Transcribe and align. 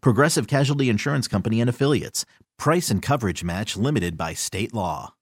Progressive 0.00 0.46
Casualty 0.46 0.88
Insurance 0.88 1.28
Company 1.28 1.60
and 1.60 1.70
Affiliates. 1.70 2.24
Price 2.58 2.90
and 2.90 3.02
coverage 3.02 3.44
match 3.44 3.76
limited 3.76 4.16
by 4.16 4.34
state 4.34 4.74
law. 4.74 5.14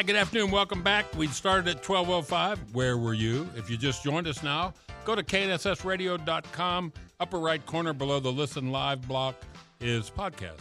Hi, 0.00 0.02
good 0.02 0.16
afternoon. 0.16 0.50
Welcome 0.50 0.82
back. 0.82 1.14
We 1.14 1.26
started 1.26 1.68
at 1.68 1.86
1205. 1.86 2.74
Where 2.74 2.96
were 2.96 3.12
you? 3.12 3.46
If 3.54 3.68
you 3.68 3.76
just 3.76 4.02
joined 4.02 4.26
us 4.26 4.42
now, 4.42 4.72
go 5.04 5.14
to 5.14 5.22
knssradio.com. 5.22 6.92
Upper 7.18 7.38
right 7.38 7.64
corner 7.66 7.92
below 7.92 8.20
the 8.20 8.32
Listen 8.32 8.70
Live 8.72 9.06
block 9.06 9.36
is 9.80 10.10
podcast. 10.10 10.60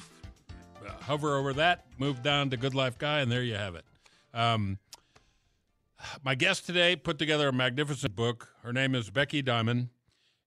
Uh, 0.86 0.92
hover 1.02 1.38
over 1.38 1.54
that, 1.54 1.86
move 1.98 2.22
down 2.24 2.50
to 2.50 2.58
Good 2.58 2.76
Life 2.76 2.98
Guy, 2.98 3.20
and 3.20 3.32
there 3.32 3.44
you 3.44 3.56
have 3.56 3.76
it. 3.76 3.86
Um, 4.34 4.78
my 6.24 6.36
guest 6.36 6.66
today 6.66 6.96
put 6.96 7.18
together 7.18 7.50
a 7.50 7.54
magnificent 7.54 8.16
book. 8.16 8.50
Her 8.64 8.74
name 8.74 8.96
is 8.96 9.10
Becky 9.10 9.42
Diamond. 9.42 9.90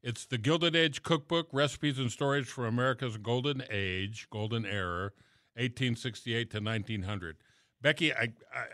It's 0.03 0.27
the 0.27 0.39
Gilded 0.39 0.75
Age 0.75 1.03
Cookbook 1.03 1.49
Recipes 1.53 1.99
and 1.99 2.11
Stories 2.11 2.49
from 2.49 2.65
America's 2.65 3.17
Golden 3.19 3.63
Age, 3.71 4.27
Golden 4.31 4.67
Era, 4.67 5.13
1868 5.55 6.51
to 6.51 6.61
1900. 6.61 7.37
Becky, 7.81 8.13
I, 8.13 8.33
I, 8.55 8.65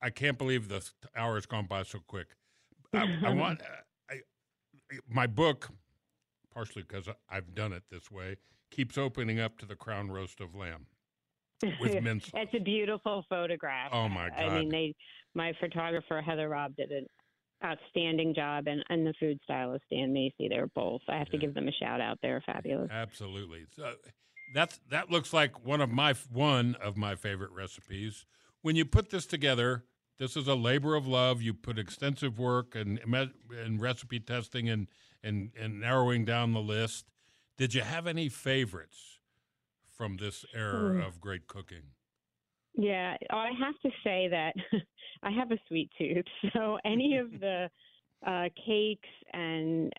I 0.00 0.10
can't 0.10 0.38
believe 0.38 0.68
the 0.68 0.88
hour 1.16 1.34
has 1.34 1.46
gone 1.46 1.66
by 1.66 1.82
so 1.82 1.98
quick. 2.06 2.28
I, 2.94 3.18
I 3.24 3.30
want 3.34 3.60
my 5.08 5.26
book, 5.26 5.70
partially 6.52 6.82
because 6.82 7.08
I've 7.30 7.54
done 7.54 7.72
it 7.72 7.84
this 7.90 8.10
way, 8.10 8.36
keeps 8.70 8.98
opening 8.98 9.40
up 9.40 9.58
to 9.58 9.66
the 9.66 9.76
crown 9.76 10.10
roast 10.10 10.40
of 10.40 10.54
lamb 10.54 10.86
with 11.80 11.94
mince. 12.02 12.30
it's 12.34 12.54
a 12.54 12.60
beautiful 12.60 13.24
photograph. 13.28 13.90
Oh 13.92 14.08
my 14.08 14.28
god! 14.30 14.38
I 14.38 14.58
mean, 14.58 14.68
they, 14.68 14.94
my 15.34 15.52
photographer 15.60 16.20
Heather 16.20 16.48
Robb 16.48 16.76
did 16.76 16.90
an 16.90 17.06
outstanding 17.64 18.34
job, 18.34 18.66
and 18.66 18.84
and 18.88 19.06
the 19.06 19.14
food 19.18 19.38
stylist 19.44 19.84
Dan 19.90 20.12
Macy. 20.12 20.48
They're 20.48 20.68
both. 20.68 21.02
I 21.08 21.16
have 21.16 21.28
to 21.30 21.38
give 21.38 21.54
them 21.54 21.68
a 21.68 21.72
shout 21.72 22.00
out. 22.00 22.18
They're 22.22 22.42
fabulous. 22.46 22.90
Absolutely. 22.90 23.66
So 23.74 23.94
that's 24.54 24.80
that 24.90 25.10
looks 25.10 25.32
like 25.32 25.64
one 25.64 25.80
of 25.80 25.90
my 25.90 26.14
one 26.32 26.76
of 26.82 26.96
my 26.96 27.14
favorite 27.14 27.52
recipes. 27.52 28.26
When 28.62 28.76
you 28.76 28.84
put 28.84 29.10
this 29.10 29.26
together, 29.26 29.84
this 30.18 30.36
is 30.36 30.46
a 30.48 30.54
labor 30.54 30.94
of 30.94 31.06
love. 31.06 31.40
You 31.42 31.54
put 31.54 31.78
extensive 31.78 32.38
work 32.38 32.74
and 32.74 32.98
and 33.04 33.80
recipe 33.80 34.20
testing 34.20 34.68
and 34.68 34.88
and 35.22 35.50
and 35.58 35.80
narrowing 35.80 36.24
down 36.24 36.52
the 36.52 36.60
list. 36.60 37.06
Did 37.56 37.74
you 37.74 37.82
have 37.82 38.06
any 38.06 38.28
favorites 38.28 39.18
from 39.90 40.16
this 40.16 40.44
era 40.54 40.94
Hmm. 40.94 41.00
of 41.00 41.20
great 41.20 41.46
cooking? 41.46 41.82
Yeah, 42.74 43.16
I 43.30 43.48
have 43.58 43.74
to 43.82 43.90
say 44.04 44.28
that 44.28 44.54
I 45.22 45.30
have 45.30 45.50
a 45.50 45.58
sweet 45.66 45.90
tooth, 45.98 46.24
so 46.52 46.78
any 46.84 47.16
of 47.16 47.30
the 47.40 47.68
uh, 48.26 48.48
cakes 48.66 49.08
and 49.32 49.92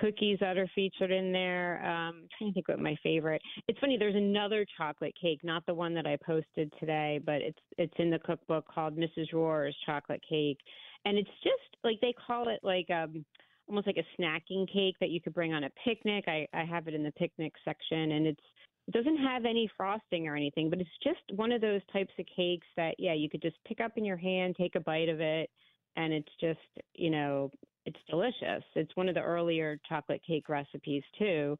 cookies 0.00 0.38
that 0.40 0.56
are 0.56 0.70
featured 0.74 1.10
in 1.10 1.32
there. 1.32 1.84
Um, 1.84 2.22
I'm 2.22 2.28
trying 2.38 2.50
to 2.50 2.54
think 2.54 2.68
what 2.68 2.80
my 2.80 2.96
favorite. 3.02 3.42
It's 3.68 3.78
funny. 3.78 3.98
There's 3.98 4.14
another 4.14 4.64
chocolate 4.76 5.14
cake, 5.20 5.40
not 5.42 5.66
the 5.66 5.74
one 5.74 5.94
that 5.94 6.06
I 6.06 6.16
posted 6.24 6.72
today, 6.80 7.20
but 7.24 7.42
it's 7.42 7.58
it's 7.76 7.94
in 7.98 8.10
the 8.10 8.18
cookbook 8.20 8.66
called 8.72 8.96
Mrs. 8.96 9.32
Rorer's 9.32 9.76
chocolate 9.84 10.22
cake, 10.28 10.58
and 11.04 11.18
it's 11.18 11.30
just 11.42 11.76
like 11.84 11.98
they 12.00 12.14
call 12.26 12.48
it 12.48 12.60
like 12.62 12.88
um 12.90 13.24
almost 13.68 13.86
like 13.86 13.98
a 13.98 14.20
snacking 14.22 14.70
cake 14.72 14.96
that 15.00 15.10
you 15.10 15.20
could 15.20 15.34
bring 15.34 15.52
on 15.52 15.64
a 15.64 15.70
picnic. 15.84 16.24
I 16.26 16.46
I 16.54 16.64
have 16.64 16.88
it 16.88 16.94
in 16.94 17.02
the 17.02 17.12
picnic 17.12 17.52
section, 17.64 18.12
and 18.12 18.26
it's 18.26 18.44
it 18.86 18.94
doesn't 18.94 19.18
have 19.18 19.44
any 19.44 19.70
frosting 19.76 20.26
or 20.26 20.34
anything, 20.34 20.70
but 20.70 20.80
it's 20.80 20.88
just 21.04 21.38
one 21.38 21.52
of 21.52 21.60
those 21.60 21.82
types 21.92 22.12
of 22.18 22.24
cakes 22.34 22.66
that 22.78 22.94
yeah, 22.98 23.12
you 23.12 23.28
could 23.28 23.42
just 23.42 23.56
pick 23.66 23.80
up 23.80 23.92
in 23.96 24.04
your 24.06 24.16
hand, 24.16 24.56
take 24.56 24.74
a 24.76 24.80
bite 24.80 25.10
of 25.10 25.20
it, 25.20 25.50
and 25.98 26.12
it's 26.12 26.32
just, 26.40 26.58
you 26.94 27.10
know, 27.10 27.50
it's 27.84 27.98
delicious. 28.08 28.62
It's 28.76 28.94
one 28.94 29.08
of 29.08 29.14
the 29.14 29.20
earlier 29.20 29.78
chocolate 29.88 30.22
cake 30.26 30.48
recipes 30.48 31.02
too. 31.18 31.58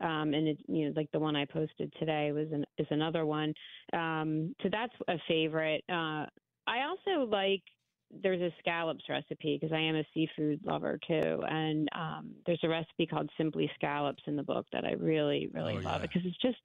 Um, 0.00 0.32
and 0.32 0.48
it, 0.48 0.58
you 0.68 0.86
know, 0.86 0.92
like 0.96 1.10
the 1.12 1.18
one 1.18 1.36
I 1.36 1.44
posted 1.44 1.92
today 1.98 2.32
was 2.32 2.46
an, 2.52 2.64
is 2.78 2.86
another 2.90 3.26
one. 3.26 3.52
Um, 3.92 4.54
so 4.62 4.68
that's 4.70 4.92
a 5.08 5.16
favorite. 5.28 5.82
Uh, 5.88 6.24
I 6.66 6.84
also 6.88 7.24
like 7.28 7.62
there's 8.22 8.40
a 8.40 8.50
scallops 8.58 9.04
recipe 9.08 9.58
because 9.60 9.74
I 9.74 9.80
am 9.80 9.96
a 9.96 10.04
seafood 10.14 10.60
lover 10.64 10.98
too, 11.06 11.42
and 11.48 11.88
um, 11.94 12.30
there's 12.44 12.60
a 12.64 12.68
recipe 12.68 13.06
called 13.06 13.30
Simply 13.36 13.70
Scallops 13.76 14.22
in 14.26 14.36
the 14.36 14.42
book 14.42 14.66
that 14.72 14.84
I 14.84 14.92
really, 14.92 15.48
really 15.52 15.76
Oh, 15.76 15.80
love 15.80 16.00
yeah. 16.00 16.06
because 16.06 16.22
it's 16.24 16.40
just 16.42 16.58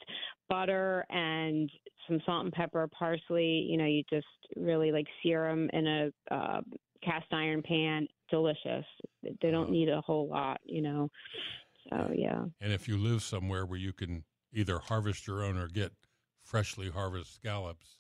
butter 0.50 1.06
and 1.10 1.70
some 2.08 2.20
salt 2.26 2.46
and 2.46 2.54
pepper, 2.54 2.88
parsley. 2.88 3.68
You 3.70 3.78
know, 3.78 3.86
you 3.86 4.04
just 4.10 4.26
really 4.56 4.92
like 4.92 5.08
sear 5.22 5.48
them 5.48 5.70
in 5.74 5.88
a 5.88 6.34
uh, 6.34 6.62
cast 7.04 7.32
iron 7.32 7.62
pan. 7.62 8.08
Delicious. 8.30 8.86
They 9.24 9.52
don't 9.52 9.70
need 9.70 9.90
a 9.90 10.02
whole 10.02 10.28
lot. 10.28 10.60
You 10.66 10.82
know, 10.82 11.10
so 11.90 12.12
yeah. 12.16 12.46
And 12.62 12.74
if 12.74 12.88
you 12.88 12.98
live 12.98 13.22
somewhere 13.22 13.66
where 13.66 13.80
you 13.80 13.94
can 13.94 14.24
either 14.54 14.80
harvest 14.80 15.28
your 15.28 15.44
own 15.44 15.58
or 15.58 15.68
get 15.68 15.92
freshly 16.44 16.90
harvested 16.90 17.34
scallops, 17.36 17.98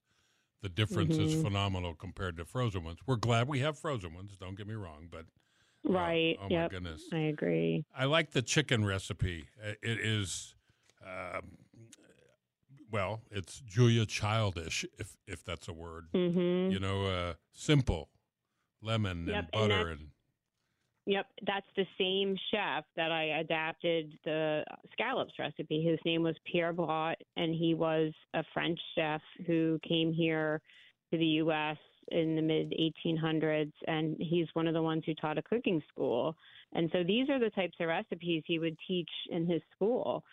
the 0.62 0.70
difference 0.70 1.18
is 1.20 1.34
Mhm. 1.34 1.42
phenomenal 1.44 1.94
compared 1.96 2.38
to 2.38 2.46
frozen 2.46 2.84
ones. 2.84 3.00
We're 3.06 3.18
glad 3.18 3.48
we 3.48 3.60
have 3.60 3.78
frozen 3.78 4.14
ones. 4.16 4.36
Don't 4.38 4.56
get 4.56 4.68
me 4.68 4.74
wrong, 4.74 5.08
but 5.12 5.26
uh, 5.88 5.92
Right. 5.94 6.38
oh 6.42 6.48
yep. 6.50 6.72
my 6.72 6.76
goodness, 6.76 7.04
I 7.12 7.18
agree. 7.20 7.86
I 7.96 8.06
like 8.06 8.32
the 8.32 8.42
chicken 8.42 8.84
recipe. 8.86 9.50
Uh, 9.64 9.74
It 9.84 10.00
is, 10.00 10.56
um, 11.06 11.58
well, 12.92 13.22
it's 13.30 13.60
Julia 13.62 14.06
Childish, 14.06 14.86
if 14.98 15.18
if 15.28 15.44
that's 15.44 15.68
a 15.68 15.74
word. 15.74 16.08
hmm 16.14 16.72
You 16.72 16.80
know, 16.80 17.06
uh, 17.06 17.34
simple, 17.52 18.10
lemon 18.81 19.28
Yep, 19.28 19.36
and 19.36 19.36
and 19.36 19.52
butter 19.52 19.68
that's- 19.68 20.00
and, 20.00 20.09
Yep, 21.08 21.28
that's 21.46 21.68
the 21.75 21.86
same 22.00 22.36
chef 22.50 22.84
that 22.96 23.12
I 23.12 23.40
adapted 23.40 24.18
the 24.24 24.66
scallops 24.91 25.38
recipe. 25.38 25.84
His 25.84 26.00
name 26.03 26.23
was 26.23 26.35
Pierre 26.52 26.73
Blot, 26.73 27.17
and 27.38 27.53
he 27.53 27.76
was 27.76 28.11
a 28.34 28.44
French 28.55 28.79
chef 28.96 29.22
who 29.46 29.79
came 29.88 30.11
here 30.11 30.64
to 31.11 31.20
the 31.20 31.26
U.S. 31.44 31.78
in 32.08 32.35
the 32.35 32.41
mid 32.41 32.73
1800s, 33.05 33.72
and 33.88 34.17
he's 34.20 34.47
one 34.53 34.67
of 34.67 34.73
the 34.73 34.82
ones 34.82 35.03
who 35.05 35.14
taught 35.14 35.38
a 35.38 35.44
cooking 35.44 35.79
school. 35.90 36.35
And 36.73 36.90
so 36.91 37.03
these 37.03 37.29
are 37.29 37.38
the 37.40 37.52
types 37.52 37.78
of 37.79 37.88
recipes 37.88 38.41
he 38.47 38.58
would 38.58 38.78
teach 38.88 39.09
in 39.29 39.46
his 39.46 39.61
school. 39.76 40.23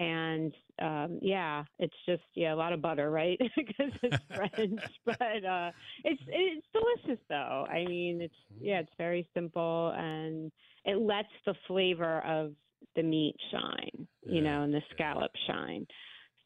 And 0.00 0.54
um, 0.80 1.18
yeah, 1.22 1.64
it's 1.78 1.94
just 2.08 2.22
yeah 2.34 2.54
a 2.54 2.56
lot 2.56 2.72
of 2.72 2.82
butter, 2.82 3.10
right? 3.10 3.38
because 3.56 3.92
it's 4.02 4.18
French, 4.34 4.82
but 5.06 5.44
uh, 5.44 5.72
it's 6.04 6.22
it's 6.26 6.66
delicious 6.72 7.22
though. 7.28 7.66
I 7.70 7.86
mean, 7.86 8.22
it's 8.22 8.34
yeah, 8.60 8.80
it's 8.80 8.92
very 8.98 9.28
simple 9.34 9.92
and 9.96 10.50
it 10.86 10.98
lets 10.98 11.28
the 11.46 11.54
flavor 11.68 12.20
of 12.24 12.54
the 12.96 13.02
meat 13.02 13.36
shine, 13.52 14.08
you 14.26 14.40
Yeah, 14.40 14.42
know, 14.42 14.62
and 14.62 14.74
the 14.74 14.82
yeah. 14.90 14.94
scallop 14.94 15.32
shine. 15.46 15.86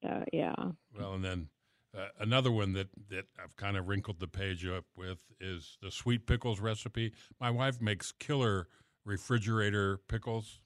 So 0.03 0.25
yeah. 0.33 0.55
well, 0.97 1.15
and 1.15 1.25
then 1.25 1.49
uh, 1.97 2.09
another 2.21 2.51
one 2.51 2.73
that 2.75 2.89
that 3.11 3.27
I've 3.43 3.57
kind 3.57 3.77
of 3.77 3.89
wrinkled 3.89 4.21
the 4.21 4.29
page 4.29 4.67
up 4.67 4.87
with 4.97 5.33
is 5.41 5.79
the 5.81 5.91
sweet 5.93 6.27
pickles 6.27 6.61
recipe. 6.61 7.13
My 7.41 7.51
wife 7.51 7.81
makes 7.81 8.13
killer 8.13 8.69
refrigerator 9.05 9.99
pickles, 10.09 10.61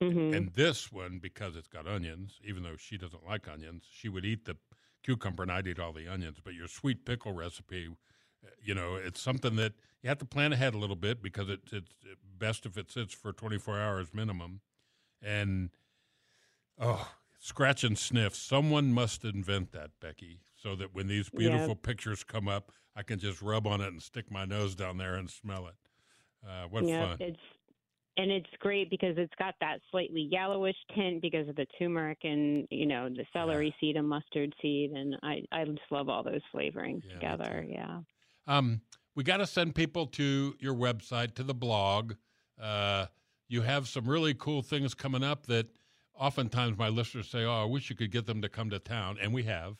hmm 0.00 0.34
And 0.34 0.52
this 0.54 0.92
one, 0.92 1.18
because 1.18 1.56
it's 1.56 1.68
got 1.68 1.86
onions, 1.86 2.40
even 2.44 2.62
though 2.62 2.76
she 2.76 2.98
doesn't 2.98 3.26
like 3.26 3.48
onions, 3.48 3.84
she 3.90 4.08
would 4.08 4.24
eat 4.24 4.44
the 4.44 4.56
cucumber 5.02 5.42
and 5.42 5.52
I'd 5.52 5.66
eat 5.66 5.78
all 5.78 5.92
the 5.92 6.08
onions. 6.08 6.38
But 6.42 6.54
your 6.54 6.68
sweet 6.68 7.04
pickle 7.04 7.32
recipe, 7.32 7.88
you 8.62 8.74
know, 8.74 8.96
it's 8.96 9.20
something 9.20 9.56
that 9.56 9.74
you 10.02 10.08
have 10.08 10.18
to 10.18 10.24
plan 10.24 10.52
ahead 10.52 10.74
a 10.74 10.78
little 10.78 10.96
bit 10.96 11.22
because 11.22 11.48
it, 11.48 11.60
it's 11.72 11.94
best 12.38 12.66
if 12.66 12.76
it 12.76 12.90
sits 12.90 13.14
for 13.14 13.32
24 13.32 13.78
hours 13.78 14.08
minimum. 14.12 14.60
And 15.22 15.70
oh, 16.78 17.08
scratch 17.38 17.84
and 17.84 17.98
sniff. 17.98 18.34
Someone 18.34 18.92
must 18.92 19.24
invent 19.24 19.72
that, 19.72 19.90
Becky, 20.00 20.40
so 20.54 20.74
that 20.76 20.94
when 20.94 21.08
these 21.08 21.30
beautiful 21.30 21.74
pictures 21.74 22.22
come 22.24 22.48
up, 22.48 22.72
I 22.94 23.02
can 23.02 23.18
just 23.18 23.42
rub 23.42 23.66
on 23.66 23.80
it 23.80 23.88
and 23.88 24.02
stick 24.02 24.30
my 24.30 24.44
nose 24.44 24.74
down 24.74 24.98
there 24.98 25.14
and 25.14 25.30
smell 25.30 25.66
it. 25.66 25.74
Uh, 26.46 26.66
what 26.68 26.84
fun! 26.84 27.16
it's 27.20 27.40
and 28.16 28.30
it's 28.30 28.48
great 28.60 28.90
because 28.90 29.14
it's 29.18 29.34
got 29.38 29.54
that 29.60 29.80
slightly 29.90 30.28
yellowish 30.30 30.76
tint 30.94 31.22
because 31.22 31.48
of 31.48 31.56
the 31.56 31.66
turmeric 31.78 32.18
and 32.22 32.66
you 32.70 32.86
know 32.86 33.08
the 33.08 33.24
celery 33.32 33.74
seed 33.80 33.96
and 33.96 34.08
mustard 34.08 34.54
seed, 34.60 34.92
and 34.92 35.16
I 35.22 35.42
I 35.52 35.64
just 35.64 35.80
love 35.90 36.08
all 36.08 36.22
those 36.22 36.40
flavorings 36.54 37.02
Yeah, 37.04 37.14
together. 37.14 37.64
Yeah. 37.68 38.00
Um, 38.46 38.80
we 39.14 39.24
got 39.24 39.38
to 39.38 39.46
send 39.46 39.74
people 39.74 40.06
to 40.08 40.54
your 40.60 40.74
website, 40.74 41.34
to 41.34 41.42
the 41.42 41.54
blog. 41.54 42.14
Uh, 42.60 43.06
you 43.48 43.62
have 43.62 43.88
some 43.88 44.06
really 44.08 44.34
cool 44.34 44.62
things 44.62 44.94
coming 44.94 45.22
up 45.24 45.46
that 45.46 45.66
oftentimes 46.14 46.78
my 46.78 46.88
listeners 46.88 47.28
say, 47.28 47.44
"Oh, 47.44 47.62
I 47.62 47.64
wish 47.64 47.90
you 47.90 47.96
could 47.96 48.10
get 48.10 48.26
them 48.26 48.42
to 48.42 48.48
come 48.48 48.70
to 48.70 48.78
town," 48.78 49.18
and 49.20 49.32
we 49.32 49.44
have. 49.44 49.76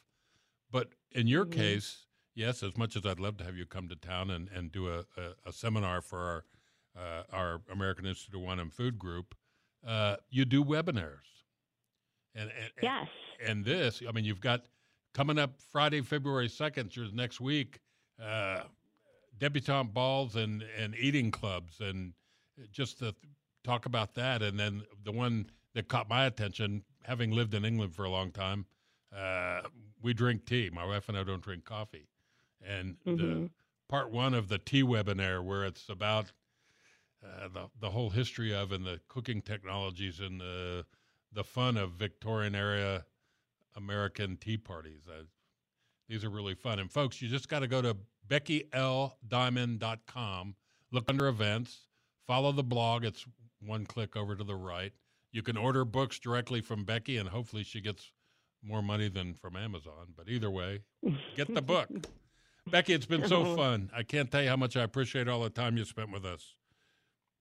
But 0.70 0.90
in 1.12 1.26
your 1.26 1.46
Mhm. 1.46 1.52
case, 1.52 2.06
yes, 2.34 2.62
as 2.62 2.76
much 2.76 2.96
as 2.96 3.06
I'd 3.06 3.20
love 3.20 3.36
to 3.38 3.44
have 3.44 3.56
you 3.56 3.66
come 3.66 3.88
to 3.88 3.96
town 3.96 4.30
and, 4.30 4.48
and 4.48 4.70
do 4.72 4.88
a, 4.88 5.06
a, 5.16 5.34
a 5.46 5.52
seminar 5.52 6.02
for 6.02 6.18
our 6.20 6.44
uh, 6.96 7.22
our 7.32 7.60
American 7.70 8.06
Institute 8.06 8.36
of 8.36 8.42
Wine 8.42 8.58
and 8.58 8.72
Food 8.72 8.98
group, 8.98 9.34
uh, 9.86 10.16
you 10.30 10.44
do 10.44 10.64
webinars. 10.64 11.44
And, 12.34 12.50
and, 12.50 12.70
Yes. 12.82 13.08
and 13.44 13.64
this, 13.64 14.02
I 14.06 14.12
mean, 14.12 14.24
you've 14.24 14.40
got 14.40 14.64
coming 15.14 15.38
up 15.38 15.58
Friday, 15.70 16.00
February 16.02 16.48
2nd, 16.48 16.94
your 16.94 17.06
next 17.12 17.40
week, 17.40 17.80
uh, 18.22 18.62
debutante 19.38 19.92
balls 19.92 20.36
and, 20.36 20.64
and 20.78 20.94
eating 20.96 21.30
clubs, 21.30 21.80
and 21.80 22.12
just 22.72 22.98
to 23.00 23.14
talk 23.64 23.86
about 23.86 24.14
that. 24.14 24.42
And 24.42 24.58
then 24.58 24.82
the 25.04 25.12
one 25.12 25.50
that 25.74 25.88
caught 25.88 26.08
my 26.08 26.26
attention, 26.26 26.82
having 27.02 27.30
lived 27.30 27.54
in 27.54 27.64
England 27.64 27.94
for 27.94 28.04
a 28.04 28.10
long 28.10 28.30
time, 28.30 28.66
uh, 29.14 29.62
we 30.02 30.12
drink 30.14 30.46
tea. 30.46 30.70
My 30.72 30.84
wife 30.84 31.08
and 31.08 31.16
I 31.16 31.24
don't 31.24 31.42
drink 31.42 31.64
coffee. 31.64 32.08
And 32.66 32.96
the 33.04 33.10
Mhm. 33.12 33.50
part 33.88 34.10
one 34.10 34.34
of 34.34 34.48
the 34.48 34.58
tea 34.58 34.82
webinar, 34.82 35.42
where 35.42 35.64
it's 35.64 35.88
about 35.88 36.32
uh, 37.26 37.48
the 37.48 37.68
the 37.80 37.90
whole 37.90 38.10
history 38.10 38.54
of 38.54 38.72
and 38.72 38.84
the 38.86 39.00
cooking 39.08 39.42
technologies 39.42 40.20
and 40.20 40.40
the 40.40 40.84
the 41.32 41.44
fun 41.44 41.76
of 41.76 41.92
Victorian 41.92 42.54
era 42.54 43.04
American 43.76 44.36
tea 44.36 44.56
parties. 44.56 45.00
Uh, 45.08 45.22
these 46.08 46.24
are 46.24 46.30
really 46.30 46.54
fun. 46.54 46.78
And 46.78 46.90
folks, 46.90 47.20
you 47.20 47.28
just 47.28 47.48
got 47.48 47.58
to 47.60 47.66
go 47.66 47.82
to 47.82 47.96
BeckyLDiamond.com, 49.30 50.54
look 50.92 51.04
under 51.08 51.26
events, 51.28 51.88
follow 52.26 52.52
the 52.52 52.62
blog. 52.62 53.04
It's 53.04 53.24
one 53.60 53.86
click 53.86 54.16
over 54.16 54.34
to 54.36 54.44
the 54.44 54.54
right. 54.54 54.92
You 55.32 55.42
can 55.42 55.56
order 55.56 55.84
books 55.84 56.18
directly 56.18 56.60
from 56.60 56.84
Becky, 56.84 57.16
and 57.18 57.28
hopefully 57.28 57.62
she 57.64 57.80
gets 57.80 58.12
more 58.62 58.82
money 58.82 59.08
than 59.08 59.34
from 59.34 59.56
Amazon. 59.56 60.14
But 60.16 60.28
either 60.28 60.50
way, 60.50 60.80
get 61.34 61.52
the 61.52 61.62
book. 61.62 61.88
Becky, 62.70 62.94
it's 62.94 63.06
been 63.06 63.28
so 63.28 63.44
Oh. 63.44 63.56
fun. 63.56 63.90
I 63.94 64.02
can't 64.02 64.30
tell 64.30 64.42
you 64.42 64.48
how 64.48 64.56
much 64.56 64.76
I 64.76 64.82
appreciate 64.82 65.28
all 65.28 65.42
the 65.42 65.50
time 65.50 65.76
you 65.76 65.84
spent 65.84 66.10
with 66.12 66.24
us. 66.24 66.54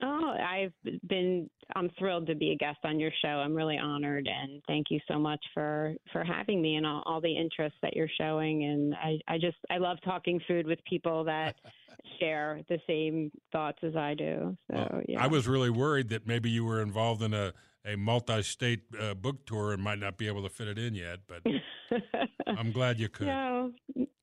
Oh, 0.02 0.36
I've 0.38 0.74
been. 1.08 1.50
I'm 1.76 1.90
thrilled 1.98 2.28
to 2.28 2.36
be 2.36 2.52
a 2.52 2.56
guest 2.56 2.80
on 2.84 3.00
your 3.00 3.12
show. 3.22 3.30
I'm 3.30 3.56
really 3.56 3.78
honored, 3.78 4.28
and 4.28 4.62
thank 4.68 4.88
you 4.90 5.00
so 5.08 5.18
much 5.18 5.44
for 5.54 5.96
for 6.12 6.24
having 6.24 6.62
me 6.62 6.76
and 6.76 6.86
all, 6.86 7.02
all 7.06 7.22
the 7.22 7.36
interest 7.36 7.76
that 7.82 7.96
you're 7.96 8.10
showing. 8.20 8.66
And 8.66 8.94
I, 8.94 9.20
I 9.28 9.38
just, 9.38 9.58
I 9.70 9.78
love 9.78 9.98
talking 10.04 10.40
food 10.48 10.68
with 10.68 10.80
people 10.84 11.24
that 11.26 11.56
share 12.20 12.62
the 12.68 12.78
same 12.86 13.32
thoughts 13.52 13.80
as 13.84 13.96
I 13.96 14.14
do. 14.16 14.58
So 14.70 14.78
Well, 14.78 15.02
yeah, 15.08 15.24
I 15.24 15.28
was 15.28 15.48
really 15.48 15.70
worried 15.70 16.10
that 16.10 16.28
maybe 16.28 16.50
you 16.50 16.66
were 16.66 16.82
involved 16.82 17.22
in 17.22 17.34
a, 17.34 17.54
a 17.86 17.96
multi 17.96 18.42
state 18.42 18.82
uh, 19.00 19.14
book 19.14 19.46
tour 19.46 19.74
and 19.74 19.82
might 19.84 20.00
not 20.00 20.18
be 20.18 20.28
able 20.28 20.44
to 20.44 20.50
fit 20.50 20.68
it 20.68 20.78
in 20.80 20.96
yet, 20.96 21.20
but 21.28 21.44
I'm 22.58 22.72
glad 22.72 23.00
you 23.00 23.10
could. 23.10 23.28
no, 23.28 23.72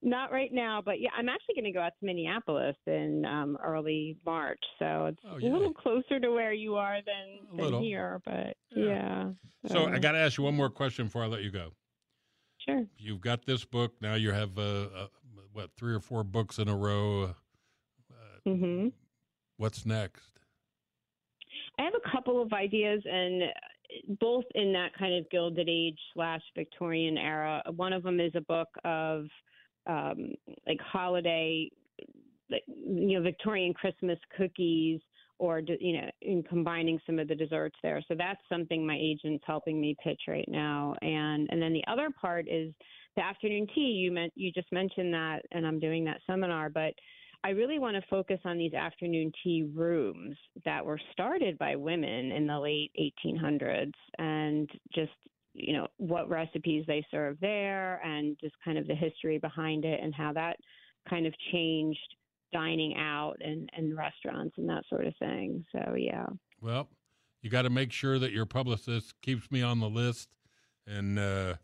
not 0.03 0.33
right 0.33 0.53
now. 0.53 0.83
But 0.85 1.01
yeah, 1.01 1.11
I'm 1.17 1.29
actually 1.29 1.55
going 1.55 1.65
to 1.65 1.73
go 1.73 1.81
out 1.81 1.93
to 2.01 2.05
Minneapolis 2.07 2.77
in 2.87 3.25
um, 3.25 3.57
early 3.65 4.17
March, 4.27 4.63
so 4.79 5.07
it's 5.07 5.19
Oh, 5.25 5.37
a 5.37 5.41
little 5.53 5.73
closer 5.73 6.19
to 6.19 6.31
where 6.31 6.53
you 6.53 6.75
are 6.77 6.99
than, 7.07 7.57
than 7.57 7.83
here. 7.83 8.21
But 8.25 8.57
Yeah. 8.75 8.85
yeah. 8.85 9.29
So 9.69 9.87
I 9.87 9.99
got 9.99 10.13
to 10.13 10.19
ask 10.19 10.39
you 10.39 10.45
one 10.45 10.57
more 10.57 10.71
question 10.71 11.07
before 11.07 11.23
I 11.23 11.27
let 11.27 11.43
you 11.43 11.51
go. 11.51 11.73
sure. 12.59 12.85
You've 12.99 13.21
got 13.21 13.47
this 13.47 13.65
book 13.65 13.95
now. 14.01 14.15
You 14.15 14.33
have 14.33 14.59
uh, 14.59 14.63
uh, 14.63 15.07
what 15.53 15.71
three 15.77 15.95
or 15.95 16.01
four 16.01 16.25
books 16.25 16.59
in 16.59 16.69
a 16.69 16.77
row. 16.77 17.35
Uh, 18.11 18.51
hmm 18.51 18.89
what's 19.57 19.87
next? 19.87 20.41
I 21.83 21.87
have 21.87 21.95
a 21.95 22.11
couple 22.11 22.41
of 22.41 22.53
ideas, 22.53 23.03
and 23.05 23.43
both 24.21 24.45
in 24.55 24.73
that 24.73 24.91
kind 24.97 25.15
of 25.15 25.29
Gilded 25.31 25.69
Age 25.69 25.99
slash 26.15 26.41
Victorian 26.55 27.19
era. 27.19 27.61
One 27.75 27.93
of 27.93 28.05
them 28.05 28.21
is 28.21 28.33
a 28.37 28.41
book 28.41 28.69
of 28.85 29.27
um, 29.89 30.33
like 30.67 30.81
holiday, 30.81 31.69
like, 32.51 32.63
you 32.69 33.19
know, 33.19 33.23
Victorian 33.23 33.75
Christmas 33.75 34.19
cookies, 34.37 35.01
or 35.39 35.61
you 35.81 35.95
know, 35.95 36.09
in 36.21 36.45
combining 36.45 37.01
some 37.05 37.19
of 37.19 37.27
the 37.27 37.35
desserts 37.35 37.77
there. 37.83 38.01
So 38.07 38.15
that's 38.17 38.41
something 38.49 38.87
my 38.87 38.97
agent's 39.01 39.43
helping 39.45 39.81
me 39.81 39.97
pitch 40.03 40.21
right 40.29 40.49
now. 40.49 40.95
And 41.03 41.49
and 41.51 41.61
then 41.61 41.73
the 41.73 41.85
other 41.89 42.11
part 42.11 42.47
is 42.49 42.73
the 43.17 43.25
afternoon 43.25 43.67
tea. 43.75 43.81
You 43.81 44.13
meant 44.13 44.33
you 44.37 44.53
just 44.53 44.71
mentioned 44.71 45.13
that, 45.15 45.41
and 45.51 45.67
I'm 45.67 45.81
doing 45.81 46.05
that 46.05 46.21
seminar, 46.29 46.71
but 46.71 46.95
I 47.45 47.51
really 47.51 47.79
want 47.79 47.97
to 47.97 48.03
focus 48.09 48.39
on 48.45 48.57
these 48.57 48.73
afternoon 48.73 49.33
tea 49.43 49.69
rooms 49.75 50.37
that 50.65 50.85
were 50.85 51.01
started 51.13 51.59
by 51.59 51.75
women 51.75 52.31
in 52.31 52.47
the 52.47 52.59
late 52.59 52.93
1800s 52.99 53.93
and 54.19 54.71
just, 54.95 55.11
you 55.55 55.73
know, 55.73 55.89
what 55.97 56.29
recipes 56.29 56.85
they 56.87 57.05
serve 57.11 57.37
there 57.41 58.01
and 58.05 58.37
just 58.41 58.55
kind 58.65 58.79
of 58.79 58.87
the 58.87 58.95
history 58.95 59.39
behind 59.39 59.85
it 59.85 60.01
and 60.01 60.15
how 60.15 60.33
that 60.33 60.57
kind 61.09 61.27
of 61.27 61.35
changed 61.51 61.99
dining 62.53 62.97
out 62.97 63.35
and, 63.41 63.69
and 63.77 63.97
restaurants 63.97 64.55
and 64.57 64.69
that 64.69 64.85
sort 64.89 65.07
of 65.07 65.15
thing. 65.19 65.65
So, 65.73 65.95
yeah. 65.97 66.27
Well, 66.61 66.89
you 67.41 67.51
got 67.51 67.63
to 67.63 67.71
make 67.71 67.91
sure 67.91 68.21
that 68.21 68.31
your 68.31 68.47
publicist 68.47 69.21
keeps 69.21 69.51
me 69.51 69.63
on 69.63 69.81
the 69.81 69.89
list. 69.89 70.29
And 70.87 71.19
uh, 71.19 71.55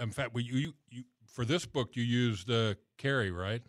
in 0.00 0.12
fact, 0.12 0.34
we, 0.34 0.44
you, 0.44 0.74
you 0.88 1.02
for 1.26 1.44
this 1.44 1.66
book 1.66 1.90
you 1.94 2.02
used 2.04 2.48
uh, 2.50 2.74
Carrie, 2.96 3.32
right? 3.32 3.62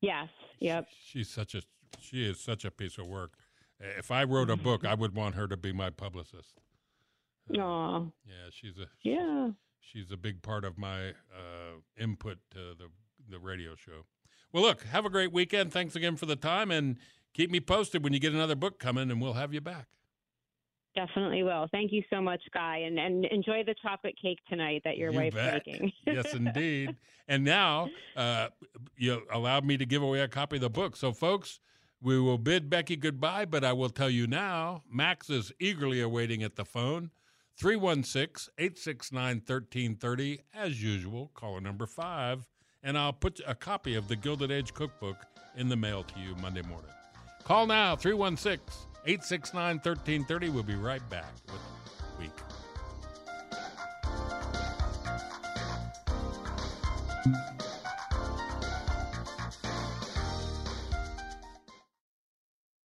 Yes. 0.00 0.28
Yep. 0.60 0.86
She's 1.04 1.28
such 1.28 1.54
a 1.54 1.62
she 2.00 2.28
is 2.28 2.38
such 2.40 2.64
a 2.64 2.70
piece 2.70 2.98
of 2.98 3.06
work. 3.06 3.32
If 3.80 4.10
I 4.10 4.24
wrote 4.24 4.50
a 4.50 4.56
book, 4.56 4.84
I 4.84 4.94
would 4.94 5.14
want 5.14 5.34
her 5.36 5.46
to 5.48 5.56
be 5.56 5.72
my 5.72 5.90
publicist. 5.90 6.60
Uh, 7.56 7.60
Oh, 7.60 8.12
yeah, 8.26 8.50
she's 8.50 8.76
a 8.78 8.86
yeah. 9.02 9.50
she's 9.80 10.10
a 10.12 10.16
big 10.16 10.42
part 10.42 10.64
of 10.64 10.76
my 10.78 11.08
uh, 11.10 11.80
input 11.96 12.38
to 12.50 12.74
the 12.78 12.88
the 13.28 13.38
radio 13.38 13.74
show. 13.74 14.04
Well, 14.52 14.62
look, 14.62 14.82
have 14.84 15.04
a 15.06 15.10
great 15.10 15.32
weekend. 15.32 15.72
Thanks 15.72 15.94
again 15.96 16.16
for 16.16 16.26
the 16.26 16.36
time, 16.36 16.70
and 16.70 16.96
keep 17.34 17.50
me 17.50 17.60
posted 17.60 18.02
when 18.04 18.12
you 18.12 18.18
get 18.18 18.32
another 18.32 18.54
book 18.56 18.78
coming, 18.78 19.10
and 19.10 19.20
we'll 19.20 19.34
have 19.34 19.52
you 19.54 19.60
back. 19.60 19.86
Definitely 20.94 21.42
will. 21.42 21.68
Thank 21.70 21.92
you 21.92 22.02
so 22.10 22.20
much, 22.20 22.40
Guy, 22.52 22.78
and 22.78 22.98
and 22.98 23.24
enjoy 23.26 23.62
the 23.64 23.74
chocolate 23.82 24.16
cake 24.20 24.38
tonight 24.48 24.82
that 24.84 24.96
your 24.96 25.12
You 25.12 25.18
wife's 25.18 25.36
bet. 25.36 25.62
making. 25.66 25.92
yes, 26.06 26.34
indeed. 26.34 26.96
And 27.28 27.44
now 27.44 27.90
uh, 28.16 28.48
you 28.96 29.22
allowed 29.30 29.64
me 29.64 29.76
to 29.76 29.84
give 29.84 30.02
away 30.02 30.20
a 30.20 30.28
copy 30.28 30.56
of 30.56 30.62
the 30.62 30.70
book. 30.70 30.96
So, 30.96 31.12
folks, 31.12 31.60
we 32.00 32.18
will 32.18 32.38
bid 32.38 32.70
Becky 32.70 32.96
goodbye, 32.96 33.44
but 33.44 33.64
I 33.64 33.72
will 33.74 33.90
tell 33.90 34.08
you 34.10 34.26
now 34.26 34.82
Max 34.90 35.28
is 35.28 35.52
eagerly 35.60 36.00
awaiting 36.00 36.42
at 36.42 36.56
the 36.56 36.64
phone 36.64 37.10
316 37.58 38.52
869 38.58 39.36
1330. 39.46 40.40
As 40.54 40.82
usual, 40.82 41.30
caller 41.34 41.60
number 41.60 41.86
five. 41.86 42.46
And 42.82 42.96
I'll 42.96 43.12
put 43.12 43.40
a 43.46 43.54
copy 43.54 43.94
of 43.96 44.08
the 44.08 44.16
Gilded 44.16 44.50
Age 44.50 44.72
Cookbook 44.72 45.16
in 45.56 45.68
the 45.68 45.76
mail 45.76 46.04
to 46.04 46.20
you 46.20 46.34
Monday 46.36 46.62
morning. 46.62 46.90
Call 47.44 47.66
now 47.66 47.96
316 47.96 48.87
869 49.06 49.76
1330. 49.76 50.48
We'll 50.50 50.62
be 50.62 50.74
right 50.74 51.08
back 51.10 51.32
with 51.46 51.60
Week. 52.18 52.30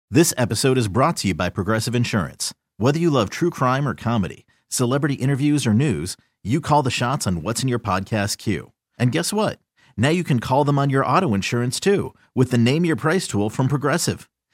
This 0.10 0.34
episode 0.38 0.78
is 0.78 0.90
brought 0.90 1.18
to 1.18 1.30
you 1.30 1.34
by 1.34 1.50
Progressive 1.50 1.96
Insurance. 1.96 2.54
Whether 2.78 3.00
you 3.00 3.10
love 3.10 3.30
true 3.30 3.50
crime 3.50 3.88
or 3.88 3.96
comedy, 3.96 4.46
celebrity 4.68 5.14
interviews 5.16 5.66
or 5.66 5.74
news, 5.74 6.18
you 6.44 6.60
call 6.60 6.84
the 6.84 6.90
shots 6.92 7.26
on 7.26 7.42
what's 7.44 7.62
in 7.62 7.70
your 7.70 7.80
podcast 7.80 8.38
queue. 8.38 8.74
And 8.98 9.12
guess 9.12 9.32
what? 9.32 9.60
Now 9.96 10.10
you 10.10 10.24
can 10.24 10.40
call 10.40 10.66
them 10.66 10.78
on 10.78 10.90
your 10.90 11.06
auto 11.06 11.34
insurance 11.34 11.80
too 11.80 12.14
with 12.36 12.52
the 12.52 12.58
Name 12.58 12.84
Your 12.84 12.96
Price 12.96 13.28
tool 13.28 13.50
from 13.50 13.68
Progressive. 13.68 14.28